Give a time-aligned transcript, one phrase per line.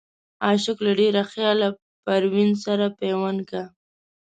[0.45, 1.67] عاشق له ډېره خياله
[2.05, 3.63] پروين سره پيوند کا